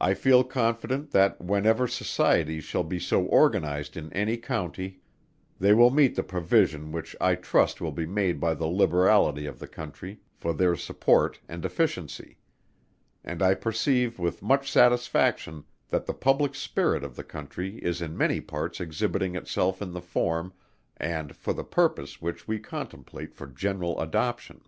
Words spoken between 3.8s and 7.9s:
in any County, they will meet the provision which I trust will